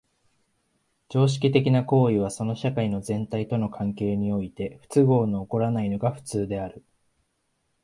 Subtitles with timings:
[1.09, 6.83] 常識的な行為はその社会の全体との関係において不都合の起こらないのが普通である。